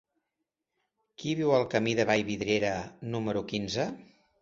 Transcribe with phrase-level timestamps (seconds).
[1.19, 2.75] Qui viu al camí de Vallvidrera
[3.15, 3.91] número quinze?